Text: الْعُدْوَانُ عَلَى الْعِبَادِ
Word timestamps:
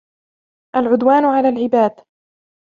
الْعُدْوَانُ 0.75 1.25
عَلَى 1.25 1.49
الْعِبَادِ 1.49 1.95